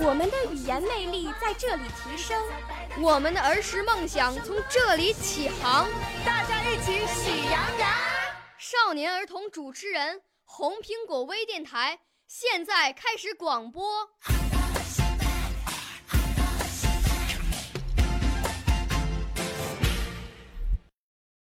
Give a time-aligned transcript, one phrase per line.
[0.00, 2.40] 我们的语言魅力在这里提升，
[3.00, 5.88] 我们的儿时梦想从这里起航。
[6.24, 7.90] 大家一起喜羊羊。
[8.58, 11.98] 少年儿童主持人，红苹果微电台
[12.28, 14.08] 现在开始广播。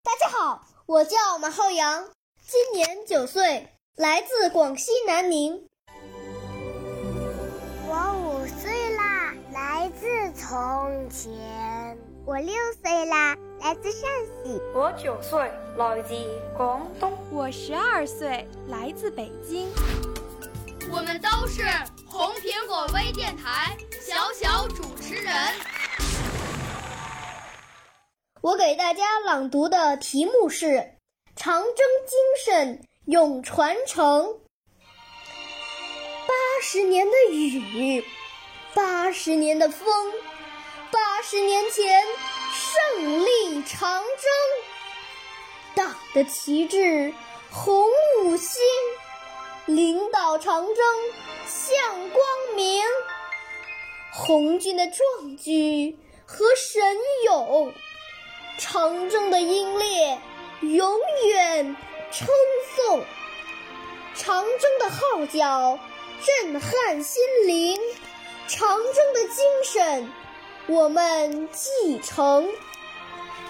[0.01, 2.09] 大家好，我叫马浩洋，
[2.47, 5.67] 今年九岁，来自广西南宁。
[10.49, 11.29] 从前。
[12.25, 14.09] 我六岁啦，来自陕
[14.45, 14.61] 西。
[14.73, 16.15] 我九岁，来自
[16.55, 17.11] 广东。
[17.31, 19.67] 我十二岁，来自北京。
[20.89, 21.63] 我们都是
[22.05, 25.33] 红苹果微电台小小主持人。
[28.39, 30.65] 我给大家朗读的题目是
[31.35, 34.23] 《长征精神永传承》。
[36.25, 38.01] 八十年的雨，
[38.73, 40.36] 八十年的风，八
[41.29, 42.05] 十年前
[42.53, 44.31] 胜利长征，
[45.75, 47.13] 党的旗帜
[47.51, 47.85] 红
[48.21, 48.61] 五星，
[49.65, 50.75] 领导长征
[51.45, 52.81] 向光明，
[54.13, 57.73] 红军的壮举和神勇。
[58.57, 60.17] 长征的英烈
[60.61, 61.75] 永远
[62.09, 62.29] 称
[62.77, 63.03] 颂，
[64.15, 65.77] 长征的号角
[66.23, 67.77] 震撼心灵，
[68.47, 70.09] 长征的精神
[70.67, 72.49] 我们继承。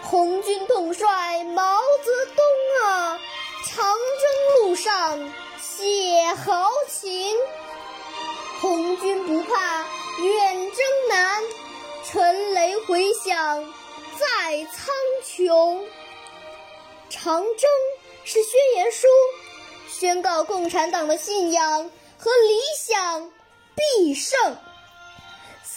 [0.03, 2.45] 红军统帅毛泽东
[2.83, 3.19] 啊，
[3.65, 7.36] 长征路上写豪情。
[8.61, 9.86] 红军不怕
[10.19, 11.43] 远征难，
[12.05, 13.73] 沉雷回响。
[14.19, 14.93] 在苍
[15.23, 15.83] 穹，
[17.09, 17.69] 长征
[18.23, 19.08] 是宣言书，
[19.89, 23.31] 宣告共产党的信仰和理想
[23.75, 24.58] 必胜。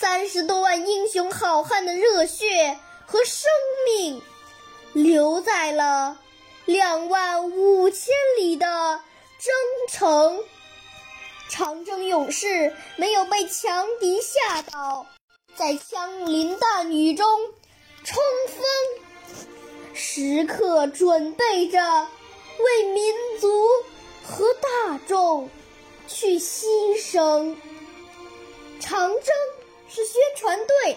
[0.00, 3.50] 三十多万英雄好汉的热血和生
[3.84, 4.22] 命，
[4.94, 6.18] 留在了
[6.64, 8.66] 两万五千里的
[9.38, 9.52] 征
[9.90, 10.42] 程。
[11.50, 15.06] 长征勇士没有被强敌吓倒，
[15.54, 17.26] 在枪林弹雨中。
[18.02, 19.44] 冲锋，
[19.92, 22.08] 时刻准备着
[22.58, 23.68] 为民族
[24.24, 25.50] 和大众
[26.08, 26.64] 去牺
[26.98, 27.54] 牲。
[28.80, 29.26] 长征
[29.92, 30.96] 是宣传队，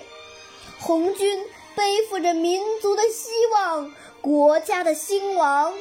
[0.79, 1.45] 红军
[1.75, 5.73] 背负着民族的希望、国家的兴亡，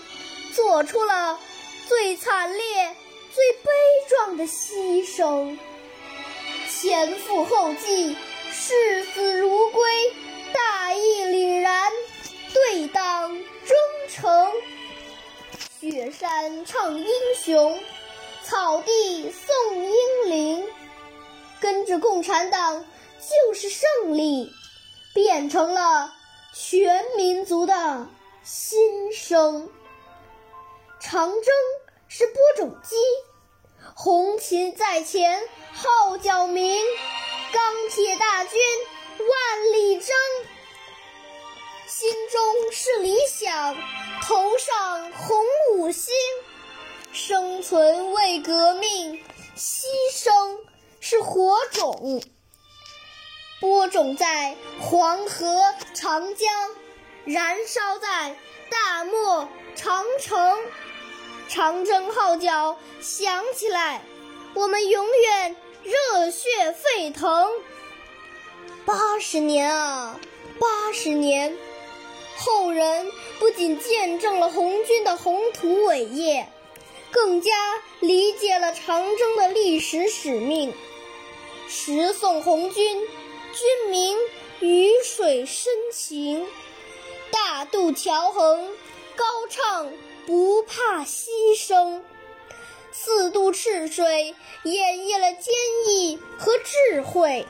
[0.54, 1.38] 做出了
[1.86, 2.96] 最惨烈、
[3.34, 3.70] 最悲
[4.08, 5.58] 壮的牺牲，
[6.70, 8.16] 前赴后继，
[8.50, 9.82] 视死如归。
[10.54, 11.92] 大义凛然，
[12.52, 12.86] 对。
[12.88, 13.76] 党忠
[14.10, 14.52] 诚。
[15.80, 17.06] 雪山唱英
[17.42, 17.78] 雄，
[18.44, 20.66] 草地颂英灵。
[21.60, 22.84] 跟着共产党
[23.22, 23.88] 就是胜
[24.18, 24.52] 利，
[25.14, 26.12] 变成了
[26.52, 28.06] 全民族的
[28.42, 29.70] 心声。
[31.00, 31.44] 长征
[32.08, 32.96] 是播种机，
[33.94, 35.40] 红旗在前
[35.72, 36.80] 号角鸣，
[37.52, 38.60] 钢铁大军。
[39.18, 40.08] 万里征，
[41.86, 43.76] 心中是理想，
[44.22, 45.44] 头上红
[45.74, 46.12] 五星。
[47.12, 49.22] 生存为革命，
[49.54, 50.58] 牺牲
[50.98, 52.20] 是火种。
[53.62, 55.62] 播种在黄河、
[55.94, 56.52] 长江，
[57.24, 58.34] 燃烧在
[58.68, 60.58] 大漠、长城。
[61.48, 64.02] 长征号角响起来，
[64.54, 67.52] 我们永远热血沸腾。
[68.84, 70.18] 八十年啊，
[70.58, 71.56] 八十年，
[72.38, 76.48] 后人不仅见证了红军的宏图伟业，
[77.12, 77.52] 更加
[78.00, 80.74] 理解了长征的历史使命。
[81.68, 83.08] 十送红军，
[83.52, 84.16] 军民
[84.60, 86.46] 鱼水深情，
[87.30, 88.70] 大渡桥横，
[89.14, 89.92] 高唱
[90.26, 92.00] 不怕牺牲。
[92.92, 94.34] 四渡赤水，
[94.64, 95.52] 演绎了坚
[95.86, 97.46] 毅和智慧。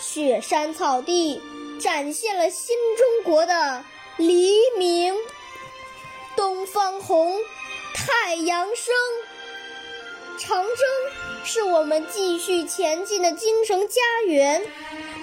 [0.00, 1.40] 雪山草地
[1.80, 3.84] 展现了新中国的
[4.16, 5.14] 黎明，
[6.34, 7.40] 东方红，
[7.94, 8.94] 太阳升，
[10.38, 14.62] 长征是我们继续前进的精神家园。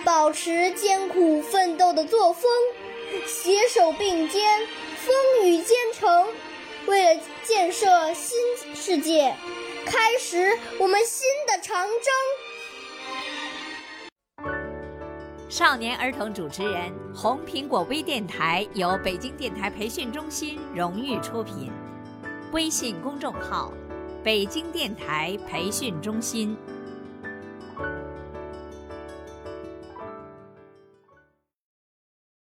[0.05, 2.49] 保持艰苦奋斗的作风，
[3.27, 4.65] 携手并肩，
[4.95, 5.13] 风
[5.43, 6.25] 雨兼程，
[6.85, 8.39] 为了建设新
[8.73, 9.35] 世界，
[9.85, 12.05] 开始我们新的长征。
[15.49, 21.69] 少年儿童主持人，红苹果微电台由北京电台培训中心荣誉出品，
[22.53, 23.73] 微信公众号：
[24.23, 26.57] 北京电台培训中心。